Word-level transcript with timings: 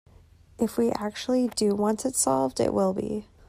If 0.57 0.79
we 0.79 0.89
actually 0.93 1.49
do 1.49 1.75
want 1.75 2.07
it 2.07 2.15
solved, 2.15 2.59
it 2.59 2.73
will 2.73 2.91
be. 2.91 3.27